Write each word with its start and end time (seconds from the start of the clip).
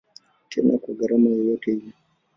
Tena 0.49 0.73
kwa 0.81 0.93
gharama 0.95 1.29
yoyote 1.29 1.71
ile. 1.71 1.93